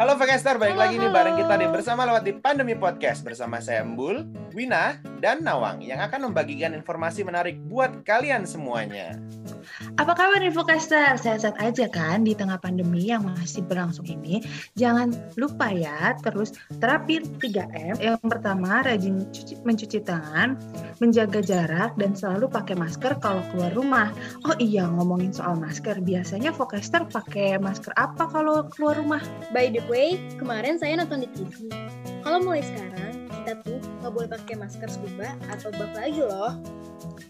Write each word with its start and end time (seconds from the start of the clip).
Halo 0.00 0.16
Vekaster, 0.16 0.56
balik 0.56 0.80
lagi 0.80 0.96
nih 0.96 1.12
bareng 1.12 1.36
kita 1.36 1.60
nih 1.60 1.68
bersama 1.68 2.08
lewat 2.08 2.24
di 2.24 2.32
Pandemi 2.32 2.72
Podcast 2.72 3.20
bersama 3.20 3.60
saya 3.60 3.84
Embul, 3.84 4.24
Wina, 4.56 4.96
dan 5.20 5.44
Nawang 5.44 5.84
yang 5.84 6.00
akan 6.00 6.32
membagikan 6.32 6.72
informasi 6.72 7.22
menarik 7.22 7.60
buat 7.68 8.02
kalian 8.08 8.48
semuanya. 8.48 9.14
Apa 10.00 10.16
kabar 10.16 10.40
Infocaster? 10.40 11.16
Sehat-sehat 11.20 11.60
aja 11.60 11.86
kan 11.92 12.24
di 12.24 12.32
tengah 12.32 12.56
pandemi 12.56 13.12
yang 13.12 13.24
masih 13.24 13.60
berlangsung 13.64 14.08
ini? 14.08 14.40
Jangan 14.74 15.12
lupa 15.36 15.68
ya, 15.70 16.16
terus 16.24 16.56
terapin 16.80 17.24
3M. 17.38 18.00
Yang 18.00 18.18
pertama, 18.24 18.80
rajin 18.80 19.28
cuci, 19.28 19.60
mencuci 19.62 20.00
tangan, 20.00 20.56
menjaga 20.98 21.44
jarak, 21.44 21.92
dan 22.00 22.16
selalu 22.16 22.48
pakai 22.48 22.74
masker 22.76 23.20
kalau 23.20 23.44
keluar 23.52 23.72
rumah. 23.76 24.08
Oh 24.48 24.56
iya, 24.56 24.88
ngomongin 24.88 25.30
soal 25.30 25.60
masker, 25.60 26.00
biasanya 26.00 26.50
Focaster 26.56 27.04
pakai 27.04 27.60
masker 27.60 27.92
apa 28.00 28.26
kalau 28.32 28.66
keluar 28.72 28.96
rumah? 28.96 29.22
By 29.52 29.68
the 29.68 29.84
way, 29.92 30.16
kemarin 30.40 30.80
saya 30.80 30.98
nonton 31.00 31.24
di 31.24 31.28
TV. 31.36 31.68
Kalau 32.20 32.40
mulai 32.44 32.64
sekarang, 32.64 33.19
kita 33.40 33.56
tuh 33.64 33.80
nggak 34.04 34.12
boleh 34.12 34.28
pakai 34.28 34.54
masker 34.60 34.88
scuba 34.92 35.32
atau 35.48 35.72
buff 35.72 35.92
lagi 35.96 36.20
loh. 36.20 36.52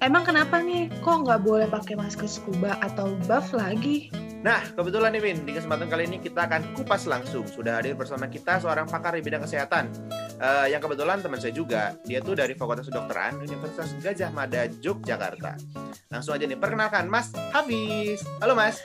Emang 0.02 0.27
kenapa 0.27 0.59
nih? 0.59 0.91
Kok 1.06 1.16
nggak 1.23 1.41
boleh 1.46 1.70
pakai 1.70 1.95
masker 1.95 2.27
scuba 2.27 2.74
atau 2.83 3.14
buff 3.30 3.55
lagi? 3.55 4.10
Nah, 4.41 4.64
kebetulan 4.73 5.12
nih 5.12 5.23
Win, 5.23 5.38
di 5.45 5.52
kesempatan 5.52 5.86
kali 5.86 6.09
ini 6.09 6.16
kita 6.19 6.48
akan 6.48 6.73
kupas 6.73 7.05
langsung. 7.05 7.45
Sudah 7.45 7.78
hadir 7.78 7.92
bersama 7.92 8.24
kita 8.27 8.59
seorang 8.59 8.88
pakar 8.88 9.14
di 9.14 9.23
bidang 9.23 9.45
kesehatan. 9.45 9.92
Uh, 10.41 10.64
yang 10.66 10.80
kebetulan 10.80 11.20
teman 11.20 11.36
saya 11.36 11.52
juga, 11.52 11.92
dia 12.09 12.24
tuh 12.24 12.33
dari 12.33 12.56
Fakultas 12.56 12.88
Kedokteran 12.88 13.36
Universitas 13.45 13.92
Gajah 14.00 14.33
Mada, 14.33 14.64
Yogyakarta. 14.80 15.61
Langsung 16.08 16.33
aja 16.33 16.48
nih, 16.48 16.56
perkenalkan 16.56 17.06
Mas 17.06 17.30
Hafiz. 17.52 18.24
Halo 18.41 18.56
Mas. 18.56 18.80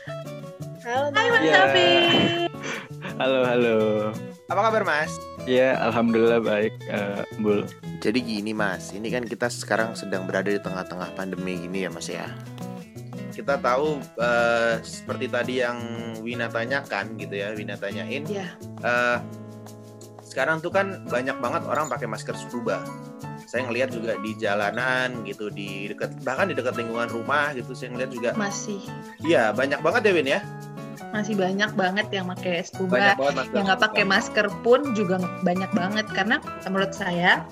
Halo, 0.83 1.09
Hai 1.15 1.27
Mas. 1.31 1.47
Hafiz. 1.47 2.51
Halo, 3.15 3.39
halo. 3.47 3.75
Apa 4.45 4.69
kabar 4.69 4.85
Mas? 4.85 5.09
Ya, 5.49 5.73
alhamdulillah 5.81 6.38
baik, 6.38 6.73
eh, 6.85 7.25
Bul. 7.41 7.65
Jadi 7.97 8.21
gini 8.21 8.53
Mas, 8.53 8.93
ini 8.93 9.09
kan 9.09 9.25
kita 9.25 9.49
sekarang 9.49 9.97
sedang 9.97 10.29
berada 10.29 10.53
di 10.53 10.61
tengah-tengah 10.61 11.17
pandemi 11.17 11.57
gini 11.57 11.85
ya 11.85 11.89
Mas 11.89 12.05
ya. 12.05 12.29
Kita 13.33 13.57
tahu 13.57 13.97
eh, 14.21 14.77
seperti 14.85 15.25
tadi 15.33 15.66
yang 15.66 15.81
Wina 16.21 16.45
tanyakan 16.53 17.17
gitu 17.17 17.33
ya, 17.33 17.57
Wina 17.57 17.73
tanyain. 17.73 18.21
Ya, 18.29 18.53
eh, 18.85 19.17
sekarang 20.21 20.61
tuh 20.61 20.69
kan 20.69 21.09
banyak 21.09 21.41
banget 21.41 21.66
orang 21.66 21.89
pakai 21.89 22.05
masker 22.05 22.38
scuba. 22.38 22.85
Saya 23.49 23.66
ngelihat 23.66 23.97
juga 23.97 24.13
di 24.21 24.38
jalanan 24.38 25.25
gitu, 25.25 25.49
di 25.49 25.89
dekat 25.89 26.21
bahkan 26.21 26.49
di 26.49 26.53
dekat 26.53 26.77
lingkungan 26.77 27.09
rumah 27.09 27.49
gitu. 27.57 27.73
Saya 27.73 27.97
ngelihat 27.97 28.11
juga, 28.13 28.29
masih 28.38 28.77
iya 29.25 29.49
banyak 29.49 29.81
banget 29.81 30.01
ya 30.05 30.13
Win 30.13 30.29
ya. 30.29 30.41
Masih 31.16 31.39
banyak 31.39 31.71
banget 31.80 32.08
yang 32.11 32.27
pakai 32.35 32.67
scuba. 32.67 33.16
Yang 33.55 33.63
nggak 33.71 33.81
pakai 33.81 34.03
masker 34.03 34.47
pun 34.67 34.91
juga 34.91 35.23
banyak 35.47 35.72
banget 35.72 36.05
karena 36.11 36.44
menurut 36.67 36.91
saya 36.91 37.47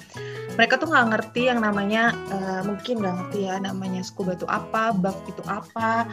mereka 0.53 0.77
tuh 0.77 0.91
nggak 0.91 1.07
ngerti 1.15 1.49
yang 1.49 1.59
namanya 1.65 2.13
eh, 2.29 2.61
mungkin 2.61 3.01
nggak 3.01 3.15
ngerti 3.17 3.39
ya 3.49 3.55
namanya 3.57 4.05
scuba 4.05 4.37
itu 4.37 4.45
apa, 4.45 4.93
buff 4.93 5.17
itu 5.25 5.41
apa, 5.49 6.05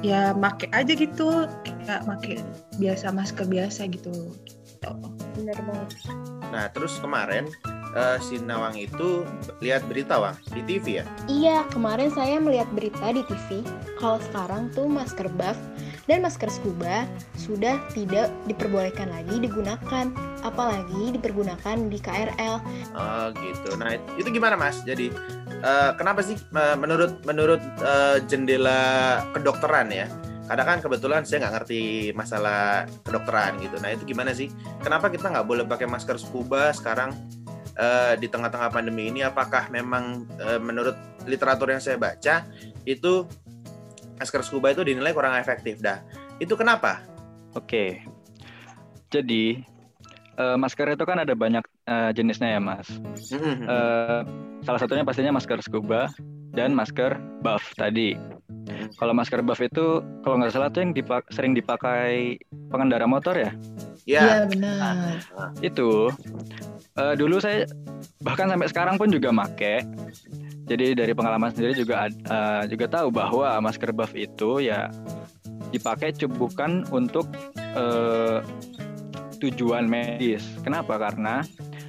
ya 0.00 0.32
make 0.32 0.70
aja 0.72 0.92
gitu 0.94 1.44
kayak 1.66 2.06
make 2.08 2.40
biasa 2.80 3.12
masker 3.12 3.44
biasa 3.44 3.90
gitu. 3.92 4.32
Bener 5.36 5.58
banget. 5.62 5.90
Nah 6.48 6.72
terus 6.72 6.96
kemarin 7.04 7.52
eh, 7.92 8.18
si 8.24 8.40
Nawang 8.40 8.80
itu 8.80 9.28
lihat 9.60 9.84
berita 9.84 10.16
Wang 10.16 10.40
di 10.56 10.64
TV 10.64 11.02
ya. 11.02 11.06
Iya, 11.28 11.58
kemarin 11.68 12.08
saya 12.16 12.40
melihat 12.40 12.68
berita 12.72 13.12
di 13.12 13.22
TV 13.28 13.60
kalau 14.00 14.18
sekarang 14.32 14.72
tuh 14.72 14.88
masker 14.88 15.28
buff 15.36 15.58
dan 16.10 16.18
masker 16.22 16.50
scuba 16.50 17.06
sudah 17.38 17.78
tidak 17.94 18.30
diperbolehkan 18.50 19.10
lagi 19.10 19.38
digunakan, 19.38 20.10
apalagi 20.42 21.14
dipergunakan 21.14 21.76
di 21.86 21.98
KRL. 21.98 22.54
Oh 22.94 23.26
gitu. 23.38 23.70
Nah 23.78 23.94
itu 24.18 24.28
gimana 24.30 24.58
Mas? 24.58 24.82
Jadi 24.82 25.14
eh, 25.62 25.90
kenapa 25.94 26.26
sih 26.26 26.34
eh, 26.34 26.76
menurut 26.76 27.22
menurut 27.22 27.62
eh, 27.82 28.18
jendela 28.26 29.22
kedokteran 29.30 29.90
ya? 29.94 30.10
Kadang 30.42 30.66
kan 30.66 30.78
kebetulan 30.82 31.22
saya 31.22 31.46
nggak 31.46 31.54
ngerti 31.62 32.10
masalah 32.18 32.84
kedokteran 33.06 33.62
gitu. 33.62 33.78
Nah 33.78 33.94
itu 33.94 34.02
gimana 34.02 34.34
sih? 34.34 34.50
Kenapa 34.82 35.06
kita 35.08 35.30
nggak 35.30 35.46
boleh 35.46 35.64
pakai 35.64 35.86
masker 35.86 36.18
scuba 36.18 36.74
sekarang 36.74 37.14
eh, 37.78 38.18
di 38.18 38.26
tengah-tengah 38.26 38.74
pandemi 38.74 39.06
ini? 39.06 39.22
Apakah 39.22 39.70
memang 39.70 40.26
eh, 40.42 40.58
menurut 40.58 40.98
literatur 41.24 41.70
yang 41.70 41.78
saya 41.78 41.94
baca 41.94 42.42
itu 42.82 43.30
masker 44.22 44.46
scuba 44.46 44.70
itu 44.70 44.86
dinilai 44.86 45.10
kurang 45.10 45.34
efektif 45.34 45.82
dah? 45.82 45.98
Itu 46.38 46.54
kenapa? 46.54 47.02
Oke. 47.58 48.06
Jadi, 49.10 49.58
eh, 50.38 50.56
masker 50.56 50.94
itu 50.94 51.02
kan 51.02 51.18
ada 51.18 51.34
banyak 51.34 51.66
eh, 51.82 52.10
jenisnya 52.14 52.54
ya, 52.54 52.60
Mas. 52.62 52.86
Eh, 53.34 54.20
salah 54.62 54.78
satunya 54.78 55.02
pastinya 55.02 55.34
masker 55.34 55.58
scuba 55.58 56.14
dan 56.54 56.70
masker 56.70 57.18
buff 57.42 57.74
tadi. 57.74 58.14
Kalau 58.94 59.10
masker 59.10 59.42
buff 59.42 59.58
itu, 59.58 59.98
kalau 60.22 60.38
nggak 60.38 60.54
salah 60.54 60.70
tuh 60.70 60.86
yang 60.86 60.94
dipak- 60.94 61.26
sering 61.34 61.58
dipakai 61.58 62.38
pengendara 62.70 63.10
motor 63.10 63.34
ya. 63.34 63.50
ya. 64.06 64.22
Iya 64.22 64.38
benar. 64.46 65.18
Itu 65.58 66.14
eh, 66.94 67.14
dulu 67.18 67.42
saya 67.42 67.66
bahkan 68.22 68.46
sampai 68.46 68.70
sekarang 68.70 68.94
pun 69.02 69.10
juga 69.10 69.34
make. 69.34 69.82
Jadi 70.66 70.94
dari 70.94 71.12
pengalaman 71.12 71.50
sendiri 71.50 71.74
juga 71.74 72.06
eh, 72.08 72.62
juga 72.70 72.86
tahu 72.86 73.10
bahwa 73.10 73.58
masker 73.60 73.90
buff 73.90 74.14
itu 74.14 74.62
ya 74.62 74.88
dipakai 75.74 76.14
bukan 76.26 76.86
untuk 76.94 77.26
eh, 77.58 78.38
tujuan 79.42 79.90
medis. 79.90 80.46
Kenapa? 80.62 80.98
Karena 80.98 81.42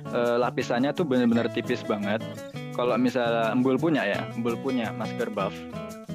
eh, 0.09 0.35
lapisannya 0.41 0.91
tuh 0.95 1.05
benar-benar 1.05 1.51
tipis 1.53 1.85
banget. 1.85 2.21
Kalau 2.73 2.97
misalnya 2.97 3.53
Embul 3.53 3.77
punya 3.77 4.01
ya, 4.01 4.25
Embul 4.33 4.57
punya 4.57 4.89
masker 4.97 5.29
buff. 5.29 5.53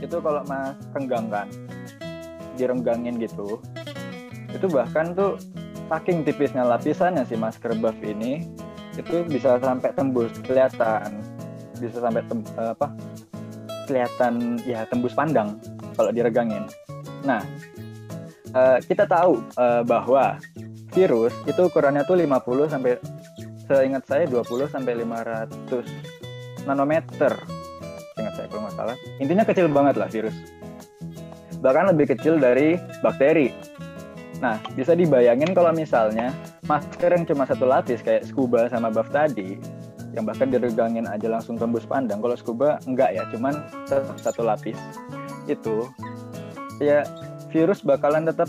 Itu 0.02 0.18
kalau 0.18 0.42
mas 0.50 0.74
renggangkan, 0.94 1.46
direnggangin 2.58 3.18
gitu, 3.22 3.62
itu 4.50 4.66
bahkan 4.66 5.14
tuh 5.14 5.38
saking 5.88 6.26
tipisnya 6.26 6.64
lapisannya 6.66 7.24
si 7.24 7.34
masker 7.34 7.72
buff 7.80 7.96
ini 8.04 8.44
itu 8.98 9.22
bisa 9.30 9.56
sampai 9.62 9.94
tembus 9.94 10.34
kelihatan 10.42 11.22
bisa 11.80 12.02
sampai 12.02 12.22
tem, 12.26 12.42
apa 12.58 12.92
kelihatan 13.88 14.60
ya 14.68 14.84
tembus 14.90 15.16
pandang 15.16 15.56
kalau 15.96 16.10
diregangin. 16.12 16.68
Nah 17.24 17.40
eh, 18.52 18.78
kita 18.84 19.08
tahu 19.08 19.40
eh, 19.56 19.82
bahwa 19.86 20.36
virus 20.92 21.32
itu 21.46 21.60
ukurannya 21.68 22.04
tuh 22.04 22.18
50 22.18 22.72
sampai 22.72 22.98
seingat 23.68 24.04
saya 24.08 24.24
20 24.24 24.72
sampai 24.72 24.92
500 25.04 26.64
nanometer. 26.64 27.32
Ingat 28.18 28.32
saya 28.34 28.46
kalau 28.48 28.62
nggak 28.66 28.76
salah. 28.76 28.96
Intinya 29.20 29.44
kecil 29.44 29.66
banget 29.68 29.94
lah 30.00 30.08
virus. 30.08 30.36
Bahkan 31.60 31.94
lebih 31.94 32.16
kecil 32.16 32.40
dari 32.40 32.78
bakteri. 33.04 33.50
Nah, 34.38 34.62
bisa 34.78 34.94
dibayangin 34.94 35.50
kalau 35.50 35.74
misalnya 35.74 36.30
masker 36.70 37.10
yang 37.10 37.26
cuma 37.26 37.42
satu 37.42 37.66
lapis 37.66 37.98
kayak 38.06 38.22
scuba 38.22 38.70
sama 38.70 38.86
buff 38.86 39.10
tadi, 39.10 39.58
yang 40.16 40.24
bahkan 40.24 40.48
diregangin 40.48 41.04
aja 41.04 41.28
langsung 41.28 41.60
tembus 41.60 41.84
pandang. 41.84 42.20
Kalau 42.20 42.36
scuba 42.36 42.80
enggak 42.88 43.12
ya, 43.16 43.22
cuman 43.32 43.54
tetap 43.84 44.16
satu 44.20 44.42
lapis. 44.44 44.78
Itu 45.48 45.88
ya 46.78 47.04
virus 47.50 47.82
bakalan 47.82 48.28
tetap 48.28 48.48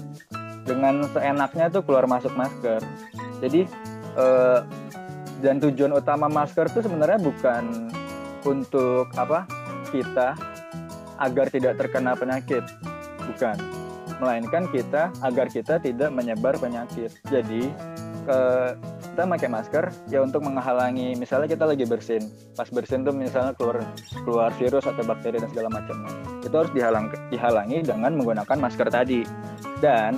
dengan 0.67 1.01
seenaknya 1.09 1.71
tuh 1.71 1.81
keluar 1.83 2.05
masuk 2.05 2.31
masker. 2.37 2.79
Jadi 3.41 3.65
eh, 4.19 4.59
dan 5.39 5.55
tujuan 5.63 5.95
utama 5.95 6.27
masker 6.27 6.67
tuh 6.71 6.83
sebenarnya 6.83 7.19
bukan 7.19 7.89
untuk 8.43 9.07
apa 9.15 9.47
kita 9.89 10.35
agar 11.19 11.51
tidak 11.51 11.75
terkena 11.75 12.15
penyakit, 12.15 12.63
bukan 13.27 13.55
melainkan 14.19 14.67
kita 14.71 15.11
agar 15.23 15.47
kita 15.47 15.79
tidak 15.79 16.11
menyebar 16.11 16.55
penyakit. 16.59 17.11
Jadi 17.27 17.71
ke, 18.27 18.39
kita 19.19 19.35
pakai 19.35 19.51
masker 19.51 19.85
ya 20.07 20.23
untuk 20.23 20.47
menghalangi 20.47 21.11
misalnya 21.19 21.51
kita 21.51 21.67
lagi 21.67 21.83
bersin, 21.83 22.31
pas 22.55 22.71
bersin 22.71 23.03
tuh 23.03 23.11
misalnya 23.11 23.51
keluar 23.51 23.83
keluar 24.23 24.47
virus 24.55 24.87
atau 24.87 25.03
bakteri 25.03 25.43
dan 25.43 25.51
segala 25.51 25.67
macamnya. 25.75 26.07
Itu 26.39 26.55
harus 26.55 26.71
dihalang, 26.71 27.11
dihalangi 27.27 27.83
dengan 27.83 28.15
menggunakan 28.15 28.55
masker 28.55 28.87
tadi. 28.87 29.27
Dan 29.83 30.15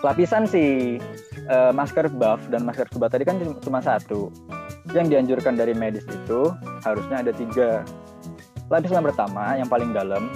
lapisan 0.00 0.48
si 0.48 0.96
eh, 1.52 1.72
masker 1.76 2.08
buff 2.16 2.40
dan 2.48 2.64
masker 2.64 2.88
scuba 2.88 3.12
tadi 3.12 3.28
kan 3.28 3.36
cuma- 3.60 3.84
satu. 3.84 4.32
Yang 4.96 5.12
dianjurkan 5.12 5.60
dari 5.60 5.76
medis 5.76 6.08
itu 6.08 6.48
harusnya 6.88 7.20
ada 7.20 7.36
tiga. 7.36 7.84
Lapisan 8.72 9.04
pertama 9.04 9.52
yang 9.60 9.68
paling 9.68 9.92
dalam 9.92 10.32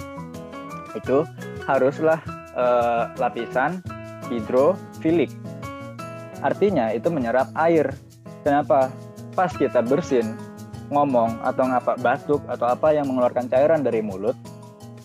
itu 0.93 1.25
haruslah 1.65 2.21
eh, 2.53 3.03
lapisan 3.17 3.81
hidrofilik. 4.29 5.33
Artinya 6.41 6.93
itu 6.93 7.09
menyerap 7.09 7.49
air. 7.57 7.93
Kenapa? 8.45 8.93
Pas 9.33 9.53
kita 9.53 9.81
bersin, 9.85 10.33
ngomong 10.89 11.41
atau 11.43 11.63
ngapa 11.67 11.99
batuk 11.99 12.41
atau 12.47 12.67
apa 12.69 12.95
yang 12.95 13.05
mengeluarkan 13.09 13.51
cairan 13.51 13.83
dari 13.83 13.99
mulut 13.99 14.35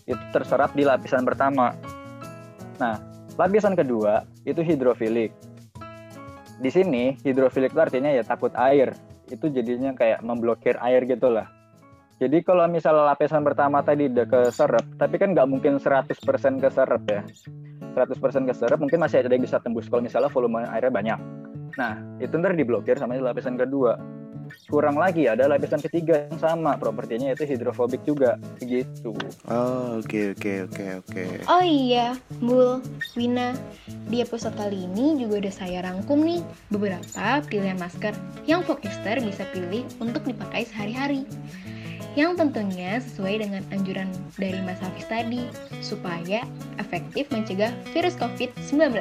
itu 0.06 0.24
terserap 0.34 0.74
di 0.74 0.86
lapisan 0.86 1.26
pertama. 1.26 1.74
Nah, 2.78 2.98
lapisan 3.38 3.78
kedua 3.78 4.26
itu 4.46 4.62
hidrofilik. 4.62 5.30
di 6.62 6.70
sini 6.70 7.18
hidrofilik 7.26 7.74
itu 7.74 7.80
artinya 7.82 8.10
ya 8.14 8.22
takut 8.22 8.54
air. 8.54 8.94
Itu 9.26 9.50
jadinya 9.50 9.90
kayak 9.98 10.22
memblokir 10.22 10.78
air 10.78 11.02
gitu 11.10 11.26
lah. 11.26 11.50
Jadi 12.22 12.38
kalau 12.46 12.62
misalnya 12.70 13.10
lapisan 13.10 13.42
pertama 13.42 13.82
tadi 13.82 14.06
udah 14.06 14.26
keserap, 14.30 14.86
tapi 14.94 15.18
kan 15.18 15.34
nggak 15.34 15.48
mungkin 15.50 15.82
100% 15.82 16.62
keserap 16.62 17.02
ya. 17.10 17.26
100% 17.92 18.48
keserap 18.48 18.78
mungkin 18.80 18.98
masih 18.98 19.22
ada 19.22 19.32
yang 19.32 19.44
bisa 19.44 19.60
tembus 19.60 19.86
kalau 19.86 20.02
misalnya 20.02 20.32
volume 20.32 20.64
airnya 20.66 20.92
banyak. 20.92 21.18
Nah, 21.76 22.00
itu 22.20 22.32
ntar 22.36 22.52
diblokir 22.52 23.00
sama 23.00 23.16
lapisan 23.16 23.56
kedua. 23.56 23.96
Kurang 24.68 25.00
lagi 25.00 25.24
ada 25.24 25.48
lapisan 25.48 25.80
ketiga 25.80 26.28
yang 26.28 26.36
sama 26.36 26.76
propertinya 26.76 27.32
yaitu 27.32 27.48
hidrofobik 27.48 28.04
juga 28.04 28.36
begitu. 28.60 29.16
Oh, 29.48 29.96
oke 30.00 30.36
oke 30.36 30.68
oke 30.68 30.84
oke. 31.00 31.24
Oh 31.48 31.64
iya, 31.64 32.12
Bul, 32.36 32.84
Wina, 33.16 33.56
di 34.12 34.20
episode 34.20 34.52
kali 34.56 34.84
ini 34.84 35.24
juga 35.24 35.48
udah 35.48 35.54
saya 35.54 35.78
rangkum 35.80 36.20
nih 36.20 36.44
beberapa 36.68 37.40
pilihan 37.48 37.80
masker 37.80 38.12
yang 38.44 38.60
Vokester 38.66 39.24
bisa 39.24 39.48
pilih 39.56 39.88
untuk 40.04 40.20
dipakai 40.28 40.68
sehari-hari. 40.68 41.24
Yang 42.12 42.44
tentunya 42.44 43.00
sesuai 43.00 43.40
dengan 43.40 43.62
anjuran 43.72 44.12
dari 44.36 44.60
Mas 44.60 44.76
Hafiz 44.84 45.08
tadi, 45.08 45.48
supaya 45.80 46.44
efektif 46.76 47.32
mencegah 47.32 47.72
virus 47.96 48.20
COVID-19. 48.20 48.92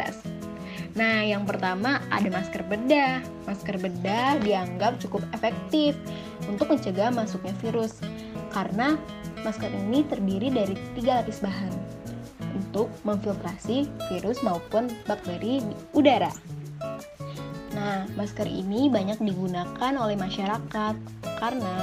Nah, 0.96 1.24
yang 1.24 1.48
pertama 1.48 2.04
ada 2.12 2.28
masker 2.28 2.64
bedah. 2.68 3.24
Masker 3.48 3.80
bedah 3.80 4.40
dianggap 4.44 5.00
cukup 5.04 5.24
efektif 5.36 5.96
untuk 6.48 6.72
mencegah 6.72 7.12
masuknya 7.12 7.56
virus 7.64 8.00
karena 8.52 9.00
masker 9.44 9.72
ini 9.72 10.04
terdiri 10.08 10.52
dari 10.52 10.76
tiga 11.00 11.24
lapis 11.24 11.40
bahan 11.40 11.72
untuk 12.52 12.92
memfiltrasi 13.08 13.88
virus 14.12 14.44
maupun 14.44 14.92
bakteri 15.08 15.64
di 15.64 15.76
udara. 15.96 16.32
Nah, 17.72 18.04
masker 18.20 18.46
ini 18.46 18.92
banyak 18.92 19.24
digunakan 19.24 19.94
oleh 19.96 20.20
masyarakat 20.20 20.96
karena 21.40 21.76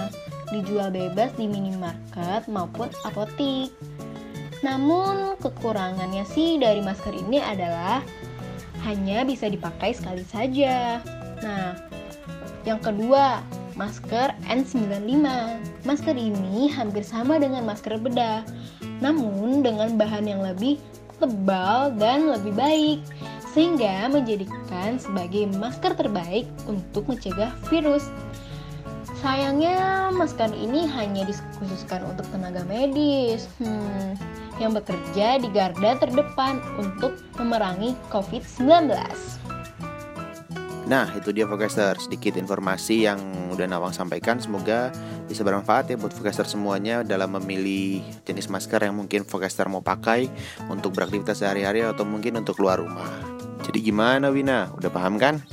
dijual 0.55 0.93
bebas 0.93 1.33
di 1.37 1.47
minimarket 1.49 2.49
maupun 2.49 2.89
apotik. 3.05 3.73
Namun, 4.65 5.39
kekurangannya 5.39 6.27
sih 6.27 6.59
dari 6.59 6.83
masker 6.83 7.15
ini 7.15 7.39
adalah 7.39 8.03
hanya 8.83 9.23
bisa 9.23 9.47
dipakai 9.47 9.95
sekali 9.95 10.27
saja. 10.27 10.99
Nah, 11.43 11.79
yang 12.67 12.83
kedua, 12.83 13.43
masker 13.79 14.35
N95. 14.51 15.27
Masker 15.87 16.17
ini 16.19 16.67
hampir 16.75 17.07
sama 17.07 17.39
dengan 17.39 17.63
masker 17.63 17.97
bedah, 18.03 18.43
namun 18.99 19.63
dengan 19.63 19.95
bahan 19.95 20.27
yang 20.27 20.43
lebih 20.43 20.83
tebal 21.23 21.95
dan 21.99 22.31
lebih 22.31 22.55
baik, 22.59 23.01
sehingga 23.55 24.11
menjadikan 24.11 24.99
sebagai 24.99 25.47
masker 25.55 25.95
terbaik 25.95 26.47
untuk 26.67 27.07
mencegah 27.07 27.55
virus. 27.71 28.11
Sayangnya, 29.19 30.15
masker 30.15 30.55
ini 30.55 30.87
hanya 30.87 31.27
dikhususkan 31.27 32.07
untuk 32.07 32.23
tenaga 32.31 32.63
medis. 32.71 33.51
Hmm, 33.59 34.15
yang 34.63 34.75
bekerja 34.75 35.43
di 35.43 35.51
garda 35.51 35.99
terdepan 35.99 36.63
untuk 36.79 37.19
memerangi 37.35 37.99
COVID-19. 38.15 38.95
Nah, 40.89 41.05
itu 41.13 41.35
dia 41.37 41.45
Forecaster, 41.45 42.01
sedikit 42.01 42.39
informasi 42.39 43.11
yang 43.11 43.21
udah 43.53 43.67
Nawang 43.69 43.93
sampaikan. 43.93 44.41
Semoga 44.41 44.95
bisa 45.29 45.45
bermanfaat 45.45 45.93
ya 45.93 46.01
buat 46.01 46.15
Forecaster 46.15 46.49
semuanya 46.49 47.05
dalam 47.05 47.37
memilih 47.37 48.01
jenis 48.25 48.49
masker 48.49 48.87
yang 48.87 48.97
mungkin 48.97 49.27
Forecaster 49.27 49.69
mau 49.69 49.85
pakai 49.85 50.33
untuk 50.71 50.97
beraktivitas 50.97 51.45
sehari-hari 51.45 51.85
atau 51.85 52.09
mungkin 52.09 52.41
untuk 52.41 52.57
keluar 52.57 52.81
rumah. 52.81 53.11
Jadi 53.69 53.85
gimana 53.85 54.33
Wina? 54.33 54.73
Udah 54.81 54.89
paham 54.89 55.21
kan? 55.21 55.45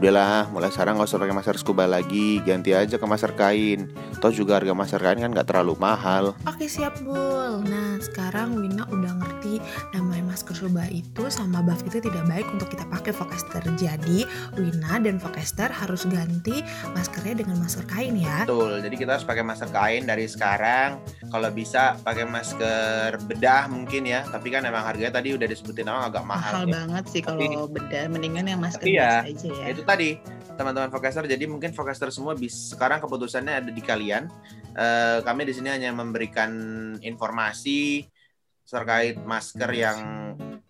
Udahlah 0.00 0.48
mulai 0.48 0.72
sekarang 0.72 0.96
nggak 0.96 1.12
usah 1.12 1.20
pakai 1.20 1.36
masker 1.36 1.56
scuba 1.60 1.84
lagi. 1.84 2.40
Ganti 2.40 2.72
aja 2.72 2.96
ke 2.96 3.04
masker 3.04 3.36
kain. 3.36 3.92
Toh 4.16 4.32
juga 4.32 4.56
harga 4.56 4.72
masker 4.72 4.96
kain 4.96 5.20
kan 5.20 5.30
nggak 5.30 5.44
terlalu 5.44 5.76
mahal. 5.76 6.32
Oke 6.48 6.64
siap 6.64 6.96
bul. 7.04 7.60
Nah 7.68 8.00
sekarang 8.00 8.56
Wina 8.56 8.88
udah 8.88 9.12
ngerti 9.20 9.60
namanya 9.92 10.32
masker 10.32 10.56
scuba 10.56 10.88
itu 10.88 11.28
sama 11.28 11.60
buff 11.60 11.84
itu 11.84 12.00
tidak 12.00 12.24
baik 12.24 12.48
untuk 12.48 12.72
kita 12.72 12.88
pakai 12.88 13.12
Vokester 13.12 13.60
jadi 13.76 14.24
Wina 14.56 14.96
dan 15.04 15.20
Vokester 15.20 15.68
harus 15.68 16.08
ganti 16.08 16.64
maskernya 16.96 17.44
dengan 17.44 17.60
masker 17.60 17.84
kain 17.84 18.16
ya. 18.16 18.48
Betul. 18.48 18.80
Jadi 18.80 18.96
kita 18.96 19.20
harus 19.20 19.28
pakai 19.28 19.44
masker 19.44 19.68
kain 19.68 20.08
dari 20.08 20.24
sekarang. 20.24 20.96
Kalau 21.28 21.48
bisa 21.52 22.00
pakai 22.00 22.24
masker 22.24 23.20
bedah 23.28 23.68
mungkin 23.68 24.08
ya. 24.08 24.24
Tapi 24.24 24.48
kan 24.48 24.64
emang 24.64 24.80
harganya 24.80 25.20
tadi 25.20 25.36
udah 25.36 25.44
disebutin 25.44 25.84
awal 25.92 26.08
agak 26.08 26.24
mahal 26.24 26.40
mahal 26.40 26.64
ya. 26.64 26.72
banget 26.72 27.04
sih 27.12 27.20
kalau 27.20 27.68
bedah. 27.68 28.08
Mendingan 28.08 28.48
yang 28.48 28.60
masker 28.64 28.88
Iya, 28.88 29.28
biasa 29.28 29.28
aja 29.28 29.48
ya. 29.60 29.66
itu 29.70 29.82
tadi 29.90 30.10
teman-teman 30.54 30.92
Forecaster 30.92 31.26
jadi 31.26 31.44
mungkin 31.50 31.74
Forecaster 31.74 32.14
semua 32.14 32.38
bis 32.38 32.70
sekarang 32.70 33.02
keputusannya 33.02 33.54
ada 33.64 33.70
di 33.74 33.82
kalian 33.82 34.30
Eh, 34.70 35.18
kami 35.26 35.42
di 35.42 35.52
sini 35.52 35.66
hanya 35.66 35.90
memberikan 35.90 36.52
informasi 37.02 38.06
terkait 38.70 39.18
masker 39.18 39.70
yang 39.74 39.98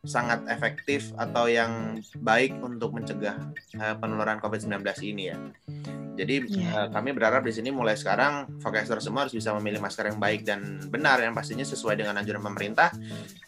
sangat 0.09 0.41
efektif 0.49 1.13
atau 1.21 1.45
yang 1.45 2.01
baik 2.25 2.57
untuk 2.65 2.97
mencegah 2.97 3.37
eh, 3.77 3.95
penularan 4.01 4.41
COVID-19 4.41 4.81
ini 5.05 5.23
ya. 5.29 5.37
Jadi 6.21 6.53
Iya. 6.53 6.69
eh, 6.85 6.89
kami 6.93 7.17
berharap 7.17 7.41
di 7.41 7.49
sini 7.49 7.73
mulai 7.73 7.97
sekarang 7.97 8.61
Forecaster 8.61 9.01
semua 9.01 9.25
harus 9.25 9.33
bisa 9.33 9.57
memilih 9.57 9.81
masker 9.81 10.05
yang 10.05 10.21
baik 10.21 10.45
dan 10.45 10.61
benar 10.85 11.17
yang 11.17 11.33
pastinya 11.33 11.65
sesuai 11.65 11.97
dengan 11.97 12.13
anjuran 12.21 12.45
pemerintah 12.45 12.93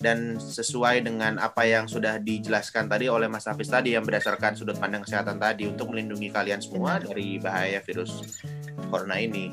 dan 0.01 0.41
sesuai 0.41 1.05
dengan 1.05 1.37
apa 1.37 1.69
yang 1.69 1.85
sudah 1.85 2.17
dijelaskan 2.17 2.89
tadi 2.89 3.13
oleh 3.13 3.29
Mas 3.29 3.45
Hafiz 3.45 3.69
tadi 3.69 3.93
yang 3.93 4.01
berdasarkan 4.03 4.57
sudut 4.57 4.81
pandang 4.81 5.05
kesehatan 5.05 5.37
tadi 5.37 5.69
untuk 5.69 5.93
melindungi 5.93 6.33
kalian 6.33 6.65
semua 6.65 6.97
Benar. 6.97 7.13
dari 7.13 7.37
bahaya 7.37 7.85
virus 7.85 8.41
corona 8.89 9.21
ini. 9.21 9.53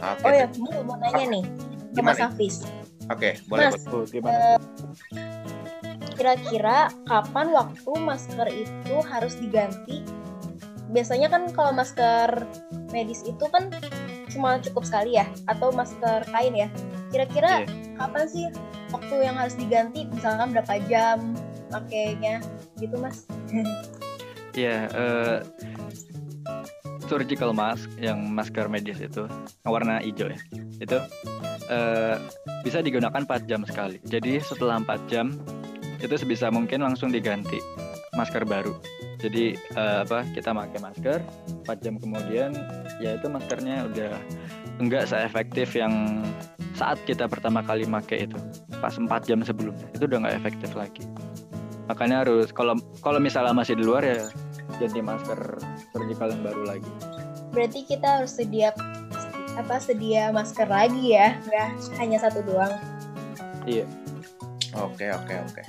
Oke, 0.00 0.24
Oh 0.24 0.32
ya, 0.32 0.46
Bu, 0.48 0.64
mau 0.84 0.96
nanya 0.96 1.36
nih 1.36 1.44
ke 1.92 2.00
Mas? 2.00 2.16
Hafiz. 2.16 2.64
oke, 3.08 3.30
boleh. 3.44 3.68
Mas, 3.68 3.84
boleh. 3.84 3.92
Tuh, 3.92 4.04
gimana? 4.08 4.56
Kira-kira 6.16 6.88
kapan 7.04 7.52
waktu 7.52 7.90
masker 7.92 8.48
itu 8.48 8.94
harus 9.04 9.36
diganti? 9.36 10.00
Biasanya 10.90 11.28
kan 11.30 11.50
kalau 11.50 11.74
masker 11.74 12.46
medis 12.94 13.22
itu 13.26 13.44
kan 13.50 13.70
cuma 14.30 14.58
cukup 14.62 14.86
sekali 14.86 15.18
ya, 15.18 15.26
atau 15.50 15.74
masker 15.74 16.26
kain 16.30 16.54
ya. 16.54 16.68
Kira-kira 17.10 17.66
kapan 17.96 18.26
sih 18.28 18.46
waktu 18.94 19.14
yang 19.26 19.36
harus 19.38 19.56
diganti? 19.58 20.06
Misalkan 20.10 20.54
berapa 20.54 20.74
jam 20.86 21.34
pakainya 21.70 22.42
gitu, 22.78 22.96
Mas? 23.00 23.26
Iya, 24.56 24.88
eh, 24.88 25.38
surgical 27.04 27.52
mask 27.52 27.92
yang 28.00 28.24
masker 28.32 28.72
medis 28.72 28.96
itu 29.04 29.28
warna 29.68 30.00
hijau 30.00 30.32
ya. 30.32 30.40
Itu 30.80 30.96
eh, 31.68 32.16
bisa 32.64 32.80
digunakan 32.80 33.20
4 33.20 33.44
jam 33.44 33.68
sekali. 33.68 34.00
Jadi 34.08 34.40
setelah 34.40 34.80
4 34.80 35.12
jam 35.12 35.36
itu 36.00 36.14
sebisa 36.16 36.48
mungkin 36.48 36.80
langsung 36.80 37.12
diganti 37.12 37.60
masker 38.16 38.48
baru. 38.48 38.72
Jadi 39.16 39.56
eh, 39.56 39.98
apa 40.04 40.28
kita 40.36 40.52
pakai 40.52 40.80
masker 40.80 41.20
4 41.64 41.84
jam 41.84 41.94
kemudian 41.96 42.50
ya 43.00 43.16
itu 43.16 43.26
maskernya 43.32 43.88
udah 43.88 44.12
enggak 44.76 45.08
seefektif 45.08 45.72
yang 45.72 46.24
saat 46.76 47.00
kita 47.08 47.24
pertama 47.24 47.64
kali 47.64 47.88
pakai 47.88 48.28
itu 48.28 48.36
pas 48.78 48.92
4 48.92 49.08
jam 49.24 49.40
sebelumnya 49.40 49.88
itu 49.96 50.04
udah 50.04 50.18
nggak 50.28 50.36
efektif 50.44 50.76
lagi 50.76 51.00
makanya 51.88 52.28
harus 52.28 52.52
kalau 52.52 52.76
kalau 53.00 53.16
misalnya 53.16 53.56
masih 53.56 53.72
di 53.72 53.84
luar 53.88 54.04
ya 54.04 54.28
ganti 54.76 55.00
masker 55.00 55.40
surgical 55.96 56.28
yang 56.28 56.42
baru 56.44 56.62
lagi 56.76 56.92
Berarti 57.56 57.88
kita 57.88 58.20
harus 58.20 58.36
sedia 58.36 58.76
apa 59.56 59.80
sedia 59.80 60.28
masker 60.28 60.68
lagi 60.68 61.16
ya, 61.16 61.40
nggak 61.48 61.68
hanya 61.96 62.20
satu 62.20 62.44
doang. 62.44 62.76
iya 63.64 63.88
Oke, 64.76 65.08
oke, 65.08 65.34
oke. 65.40 65.62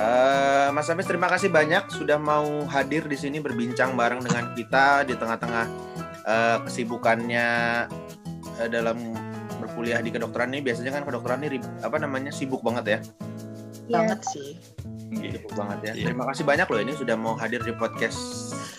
Eh, 0.00 0.68
Mas 0.72 0.88
Hafiz 0.88 1.04
terima 1.04 1.28
kasih 1.28 1.52
banyak 1.52 1.92
sudah 1.92 2.16
mau 2.16 2.64
hadir 2.64 3.04
di 3.04 3.20
sini 3.20 3.36
berbincang 3.36 3.92
bareng 3.92 4.24
dengan 4.24 4.56
kita 4.56 5.04
di 5.04 5.12
tengah-tengah 5.12 5.66
eh, 6.24 6.58
kesibukannya 6.64 7.48
eh, 8.56 8.68
dalam 8.72 8.96
berkuliah 9.60 10.00
di 10.00 10.08
kedokteran 10.08 10.56
ini. 10.56 10.64
Biasanya 10.64 10.96
kan 10.96 11.02
kedokteran 11.04 11.44
ini 11.44 11.60
apa 11.84 12.00
namanya 12.00 12.32
sibuk 12.32 12.64
banget 12.64 12.84
ya, 12.86 12.98
Iya. 13.90 13.92
banget 13.92 14.20
sih 14.32 14.48
sibuk 15.10 15.52
banget 15.52 15.78
ya. 15.84 15.92
Iya. 15.92 16.04
Terima 16.08 16.24
kasih 16.32 16.44
banyak 16.48 16.66
loh 16.70 16.80
ini 16.80 16.92
sudah 16.96 17.16
mau 17.18 17.34
hadir 17.36 17.60
di 17.60 17.74
podcast 17.76 18.16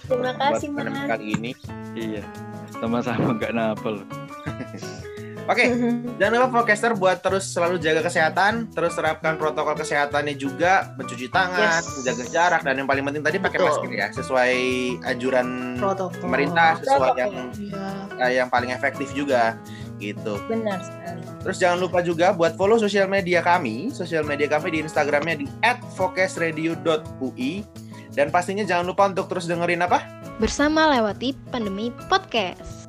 Terima 0.10 0.34
kasih, 0.34 0.68
Mas. 0.74 0.90
kali 1.06 1.38
ini. 1.38 1.52
iya 1.92 2.24
sama-sama 2.72 3.36
nggak 3.36 3.52
napel 3.52 4.00
Oke, 5.50 5.66
jangan 6.20 6.32
lupa 6.38 6.62
podcaster 6.62 6.94
buat 6.94 7.18
terus 7.20 7.50
selalu 7.50 7.82
jaga 7.82 8.06
kesehatan, 8.06 8.70
terus 8.72 8.94
terapkan 8.94 9.36
protokol 9.36 9.74
kesehatannya 9.74 10.38
juga, 10.38 10.94
mencuci 10.96 11.28
tangan, 11.28 11.82
Yes. 11.82 11.92
menjaga 11.98 12.24
jarak, 12.30 12.62
dan 12.62 12.74
yang 12.78 12.88
paling 12.88 13.04
penting 13.04 13.24
tadi 13.26 13.38
pakai 13.42 13.60
masker 13.60 13.92
ya, 13.92 14.08
sesuai 14.14 14.54
anjuran 15.02 15.48
protokol 15.82 16.20
pemerintah, 16.22 16.78
sesuai 16.80 17.10
yang 17.18 17.34
Iya. 17.58 17.86
eh, 18.22 18.32
yang 18.38 18.48
paling 18.48 18.70
efektif 18.70 19.10
juga, 19.12 19.58
gitu. 19.98 20.38
Benar 20.46 20.82
sekali. 20.82 21.22
Terus 21.42 21.58
jangan 21.58 21.78
lupa 21.80 22.00
juga 22.02 22.34
buat 22.34 22.54
follow 22.54 22.78
sosial 22.78 23.06
media 23.06 23.42
kami, 23.42 23.90
sosial 23.90 24.22
media 24.22 24.46
kami 24.46 24.74
di 24.74 24.80
Instagramnya 24.82 25.36
di 25.38 25.48
@focusradio.ui 25.98 27.66
Dan 28.12 28.28
pastinya 28.28 28.68
jangan 28.68 28.92
lupa 28.92 29.08
untuk 29.08 29.32
terus 29.32 29.48
dengerin 29.48 29.88
apa? 29.88 30.04
Bersama 30.36 30.92
lewati 30.92 31.32
pandemi 31.48 31.96
podcast. 32.12 32.81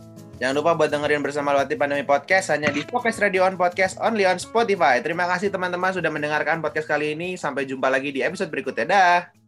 Jangan 0.42 0.58
lupa 0.58 0.74
buat 0.74 0.90
dengerin 0.90 1.22
bersama 1.22 1.54
Lewati 1.54 1.78
Pandemi 1.78 2.02
Podcast 2.02 2.50
hanya 2.50 2.74
di 2.74 2.82
Focus 2.82 3.22
Radio 3.22 3.46
on 3.46 3.54
Podcast 3.54 3.94
only 4.02 4.26
on 4.26 4.42
Spotify. 4.42 4.98
Terima 4.98 5.22
kasih 5.30 5.54
teman-teman 5.54 5.94
sudah 5.94 6.10
mendengarkan 6.10 6.58
podcast 6.58 6.90
kali 6.90 7.14
ini. 7.14 7.38
Sampai 7.38 7.62
jumpa 7.62 7.86
lagi 7.86 8.10
di 8.10 8.26
episode 8.26 8.50
berikutnya. 8.50 8.90
Dah. 8.90 9.41